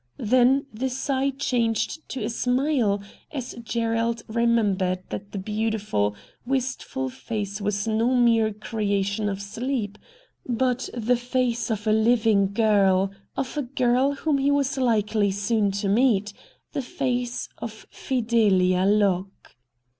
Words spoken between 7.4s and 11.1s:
was no mere creation of sleep, but